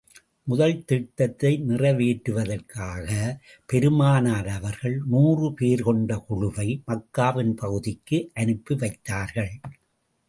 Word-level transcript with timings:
முதல் 0.43 0.85
திட்டத்தை 0.85 1.51
நிறைவேற்றுவதற்காக, 1.67 3.09
பெருமானார் 3.65 4.47
அவர்கள் 4.47 4.97
நூறு 5.05 5.53
பேர் 5.53 5.81
கொண்ட 5.81 6.17
குழுவை, 6.17 6.83
மக்காவின் 6.87 7.53
பகுதிக்கு 7.55 8.31
அனுப்பி 8.33 8.75
வைத்தார்கள். 8.75 9.53